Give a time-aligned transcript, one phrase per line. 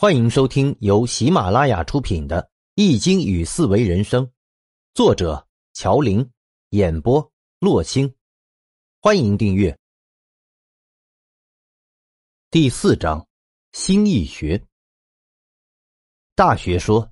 [0.00, 2.40] 欢迎收听由喜马拉雅出品的
[2.76, 4.24] 《易经与四维人生》，
[4.94, 6.24] 作者乔林，
[6.68, 8.14] 演播洛星。
[9.00, 9.76] 欢迎订阅。
[12.48, 13.26] 第四章：
[13.72, 14.64] 心易学。
[16.36, 17.10] 大学说：“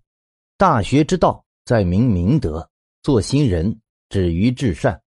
[0.57, 2.71] 大学之道，在明明德，
[3.03, 3.80] 做新人，
[4.11, 5.03] 止于至善。”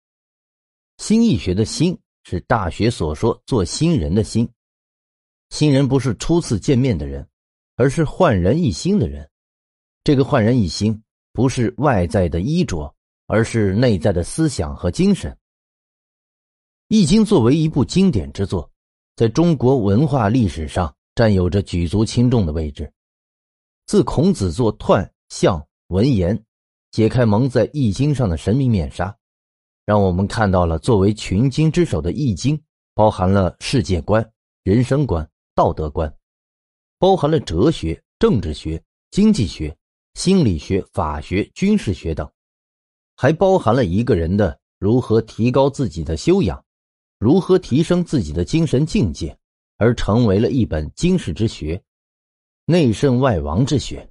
[0.96, 4.50] 心易学的“心”是大学所说做新人的心。
[5.50, 7.28] 新人不是初次见面的人。
[7.76, 9.28] 而是焕然一新的人，
[10.02, 12.94] 这个焕然一新不是外在的衣着，
[13.26, 15.30] 而是内在的思想和精神。
[16.88, 18.70] 《易经》作为一部经典之作，
[19.14, 22.90] 在中国文化历史上占有着举足轻重的位置。
[23.84, 26.42] 自孔子作彖、象、文言，
[26.92, 29.14] 解开蒙在《易经》上的神秘面纱，
[29.84, 32.56] 让我们看到了作为群经之首的《易经》，
[32.94, 34.26] 包含了世界观、
[34.62, 36.15] 人生观、道德观。
[36.98, 39.76] 包含了哲学、政治学、经济学、
[40.14, 42.30] 心理学、法学、军事学等，
[43.16, 46.62] 还包含了一个人的如何提高自己的修养，
[47.18, 49.36] 如何提升自己的精神境界，
[49.76, 51.82] 而成为了一本经世之学，
[52.64, 54.08] 内圣外王之学。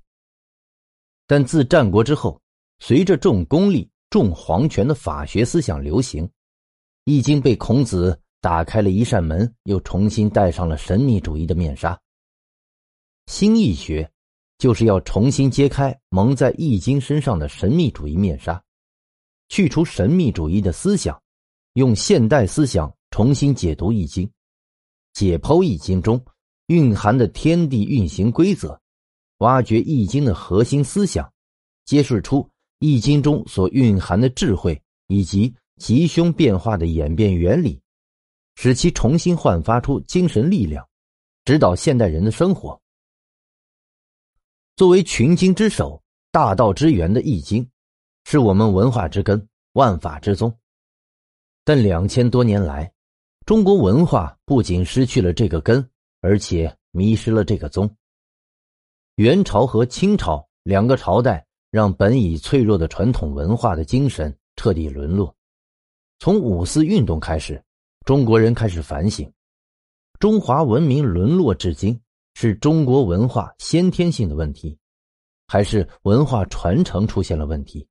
[1.26, 2.40] 但自战国之后，
[2.78, 6.24] 随着重功利、重皇权的法学思想流行，
[7.06, 12.00] 《易经》被孔子打开了一扇门，又重新戴上了神秘主义的面纱。
[13.28, 14.10] 新易学，
[14.58, 18.62] 就是要重新揭开蒙在易经身上的神秘主义面纱，
[19.50, 21.20] 去除神秘主义的思想，
[21.74, 24.30] 用现代思想重新解读易经，
[25.14, 26.24] 解剖易经中
[26.68, 28.80] 蕴含的天地运行规则，
[29.40, 31.30] 挖掘易经的核心思想，
[31.84, 32.48] 揭示出
[32.80, 37.82] 易经中所蕴含的智慧以及吉凶变化的演变原理，
[38.56, 40.88] 使其重新焕发出精神力量，
[41.44, 42.80] 指导现代人的生活。
[44.76, 47.64] 作为群经之首、大道之源的《易经》，
[48.26, 50.54] 是我们文化之根、万法之宗。
[51.64, 52.92] 但两千多年来，
[53.46, 57.90] 中国文化不仅失去了这个根，而且迷失了这个宗。
[59.16, 65.34] 元朝和清朝两个朝代，让本已脆弱的传统文化的精神彻底沦落。
[66.20, 67.64] 从五四运动开始，
[68.06, 69.32] 中国人开始反省：
[70.20, 71.98] 中华文明沦落至今。
[72.38, 74.78] 是中国文化先天性的问题，
[75.48, 77.88] 还是文化传承出现了问题？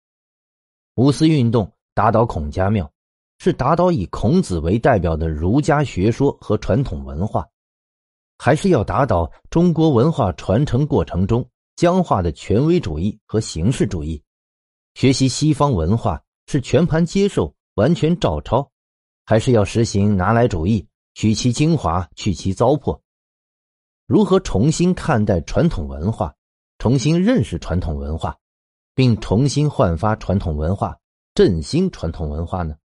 [0.96, 2.92] 五四运动打倒孔家庙，
[3.38, 7.48] 是打倒以孔子为代表的儒家学说和传统文化，
[8.36, 14.22] 还是要打倒中国文化传承过程中僵化的权威主义和形式主义？
[14.92, 18.70] 学习西方文化是全盘接受、完全照抄，
[19.24, 23.00] 还是要实行拿来主义，取其精华，去其糟粕？
[24.06, 26.34] 如何重新看待传统文化，
[26.78, 28.38] 重新认识传统文化，
[28.94, 30.98] 并重新焕发传统文化，
[31.34, 32.76] 振兴传统文化呢？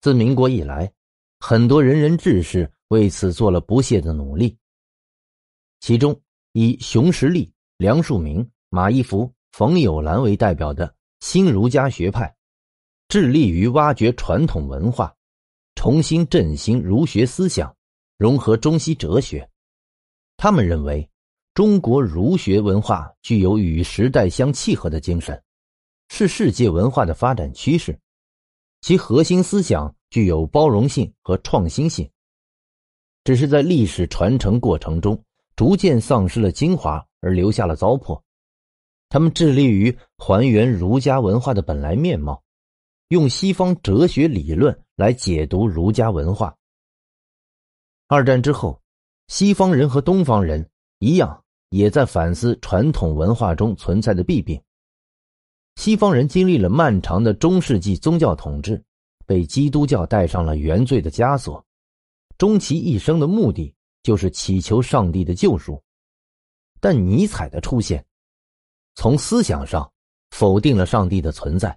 [0.00, 0.92] 自民国以来，
[1.38, 4.58] 很多仁人志士为此做了不懈的努力。
[5.78, 6.20] 其中，
[6.54, 12.36] 以熊十力、梁漱溟、马一浮、冯友兰为代表的新儒家学派，
[13.06, 15.14] 致力于挖掘传统文化，
[15.76, 17.72] 重新振兴儒学思想，
[18.16, 19.48] 融合中西哲学。
[20.40, 21.10] 他们认为，
[21.52, 25.42] 中国儒学文化具有与时代相契合的精神，
[26.10, 27.98] 是世界文化的发展趋势。
[28.80, 32.08] 其核心思想具有包容性和创新性，
[33.24, 35.20] 只是在历史传承过程中
[35.56, 38.22] 逐渐丧失了精华，而留下了糟粕。
[39.08, 42.40] 他们致力于还原儒家文化的本来面貌，
[43.08, 46.56] 用西方哲学理论来解读儒家文化。
[48.06, 48.80] 二战之后。
[49.28, 50.68] 西方人和东方人
[50.98, 54.60] 一样，也在反思传统文化中存在的弊病。
[55.76, 58.82] 西方人经历了漫长的中世纪宗教统治，
[59.26, 61.62] 被基督教带上了原罪的枷锁，
[62.38, 63.72] 终其一生的目的
[64.02, 65.80] 就是祈求上帝的救赎。
[66.80, 68.04] 但尼采的出现，
[68.94, 69.92] 从思想上
[70.30, 71.70] 否定了上帝的存在；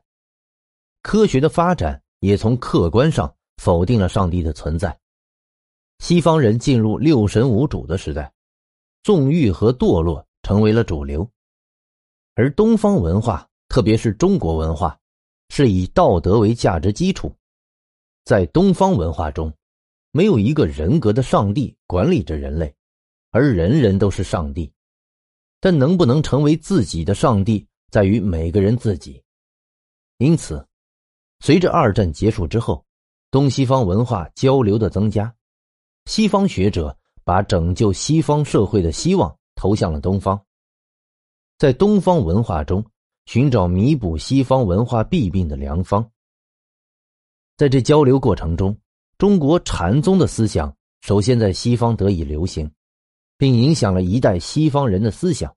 [1.02, 5.01] 科学的发展也从客观上否定了上帝的存在。
[6.02, 8.34] 西方人进入六神无主的时代，
[9.04, 11.30] 纵欲和堕落成为了主流，
[12.34, 15.00] 而东方文化，特别是中国文化，
[15.50, 17.32] 是以道德为价值基础。
[18.26, 19.54] 在东方文化中，
[20.12, 22.74] 没有一个人格的上帝管理着人类，
[23.30, 24.74] 而人人都是上帝。
[25.60, 29.22] 但能不能成为自己的上帝，在于每个人自己。
[30.18, 30.68] 因此，
[31.42, 32.84] 随着二战结束之后，
[33.30, 35.32] 东西方文化交流的增加。
[36.06, 40.40] 西方学者把拯救西方社会的希望投向了东方，
[41.58, 42.84] 在东方文化中
[43.26, 46.10] 寻找弥补西方文化弊病的良方。
[47.58, 48.76] 在这交流过程中，
[49.20, 52.70] 中国禅宗的思想首先在西方得以流行，
[53.38, 55.56] 并影响了一代西方人的思想，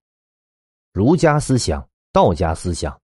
[0.93, 3.01] 儒家思想、道家思想、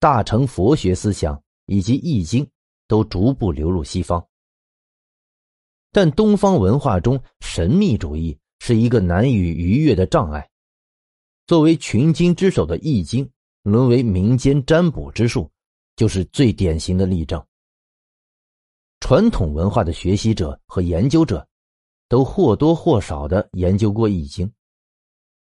[0.00, 2.46] 大乘佛学思想以及易经
[2.88, 4.26] 都逐步流入西方。
[5.92, 10.48] 但东方文化中神秘主义是一个难以逾越的障碍。
[11.46, 13.26] 作为群经之首的《易经》
[13.62, 15.50] 沦为民间占卜之术，
[15.96, 17.44] 就是最典型的例证。
[19.00, 21.44] 传统文化的学习者和研究者，
[22.08, 24.46] 都或多或少的研究过《易经》，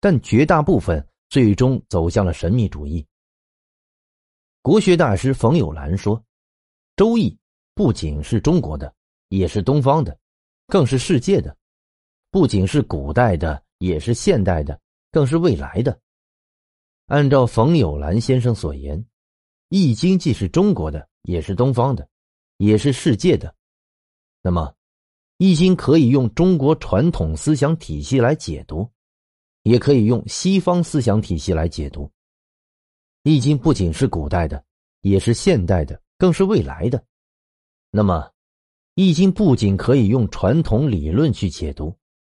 [0.00, 3.04] 但绝大部分最终走向了神秘主义。
[4.62, 6.16] 国学大师冯友兰说
[6.96, 7.30] ：“《周易》
[7.74, 8.94] 不仅是中国的，
[9.28, 10.18] 也是东方的。”
[10.68, 11.56] 更是世界的，
[12.30, 14.78] 不仅是古代的，也是现代的，
[15.10, 15.98] 更是未来的。
[17.06, 19.00] 按照冯友兰先生所言，
[19.70, 22.06] 《易经》既是中国的，也是东方的，
[22.58, 23.54] 也是世界的。
[24.42, 24.66] 那么，
[25.38, 28.86] 《易经》可以用中国传统思想体系来解读，
[29.62, 32.04] 也可以用西方思想体系来解读。
[33.22, 34.62] 《易经》不仅是古代的，
[35.00, 37.02] 也是现代的，更是未来的。
[37.90, 38.30] 那么，
[39.00, 41.96] 易经不仅可以用传统理论去解读，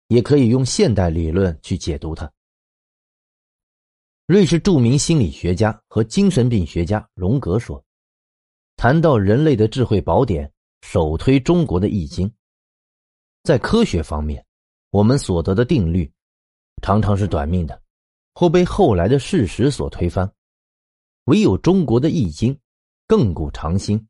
[0.09, 2.31] 也可以用现代理论去解读它。
[4.27, 7.83] 瑞士著名心理学家和精神病学家荣格说
[8.77, 10.53] ：“谈到人类的智慧宝典，
[10.83, 12.31] 首推中国的易经。
[13.43, 14.45] 在科学方面，
[14.91, 16.13] 我们所得的定律
[16.83, 17.81] 常常是短命的，
[18.35, 20.31] 或被后来的事实所推翻，
[21.25, 22.55] 唯有中国的易经，
[23.09, 24.07] 亘古长新。”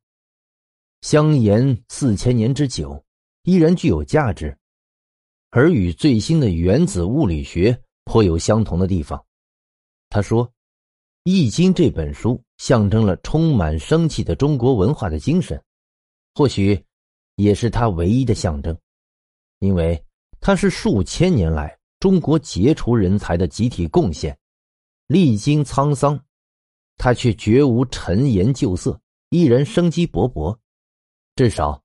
[1.03, 3.03] 相沿四千年之久，
[3.45, 4.57] 依然具有价值，
[5.51, 9.25] 而与最新的原子物理学颇有相同的地方。
[10.11, 10.47] 他说，
[11.25, 15.63] 《易经》这本书象征了充满生气的中国文化的精神，
[16.35, 16.85] 或许
[17.37, 18.77] 也是它唯一的象征，
[19.61, 20.05] 因为
[20.39, 24.37] 它是数千年来中国杰出人才的集体贡献。
[25.07, 26.23] 历经沧桑，
[26.99, 29.01] 它却绝无陈颜旧色，
[29.31, 30.55] 依然生机勃勃。
[31.41, 31.83] 至少，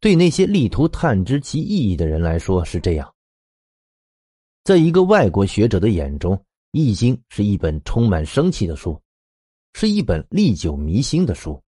[0.00, 3.14] 对那些力图探知其意义的人来说是这样。
[4.64, 6.36] 在一个外国学者的眼中，
[6.72, 9.00] 《易经》是一本充满生气的书，
[9.72, 11.58] 是一本历久弥新的书；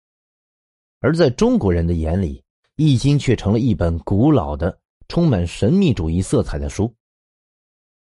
[1.00, 2.36] 而在中国人的眼里，
[2.76, 4.78] 《易经》却成了一本古老的、
[5.08, 6.94] 充满神秘主义色彩的书。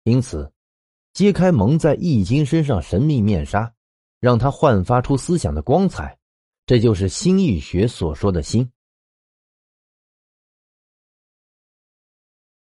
[0.04, 0.50] 因此，
[1.12, 3.70] 揭开蒙在《易经》身上神秘面纱，
[4.18, 6.16] 让它焕发出思想的光彩，
[6.64, 8.66] 这就是新易学所说的“心”。